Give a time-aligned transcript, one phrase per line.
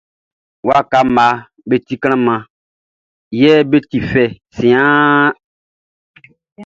[0.67, 2.41] Waka mmaʼm be ti mlanmlanmlan
[3.39, 4.23] yɛ be ti fɛ
[4.55, 5.25] siɛnʼn.